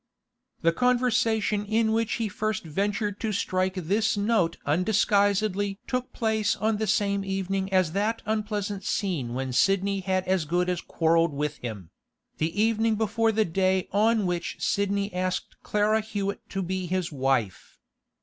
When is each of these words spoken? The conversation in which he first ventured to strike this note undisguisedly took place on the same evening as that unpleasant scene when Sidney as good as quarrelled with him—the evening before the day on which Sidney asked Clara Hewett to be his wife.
The 0.63 0.71
conversation 0.71 1.63
in 1.63 1.91
which 1.91 2.13
he 2.13 2.27
first 2.27 2.63
ventured 2.63 3.19
to 3.19 3.31
strike 3.31 3.75
this 3.75 4.17
note 4.17 4.57
undisguisedly 4.65 5.77
took 5.85 6.11
place 6.11 6.55
on 6.55 6.77
the 6.77 6.87
same 6.87 7.23
evening 7.23 7.71
as 7.71 7.91
that 7.91 8.23
unpleasant 8.25 8.83
scene 8.83 9.35
when 9.35 9.53
Sidney 9.53 10.03
as 10.07 10.45
good 10.45 10.69
as 10.69 10.81
quarrelled 10.81 11.33
with 11.35 11.57
him—the 11.57 12.59
evening 12.59 12.95
before 12.95 13.31
the 13.31 13.45
day 13.45 13.87
on 13.91 14.25
which 14.25 14.55
Sidney 14.57 15.13
asked 15.13 15.55
Clara 15.61 16.01
Hewett 16.01 16.49
to 16.49 16.63
be 16.63 16.87
his 16.87 17.11
wife. 17.11 17.77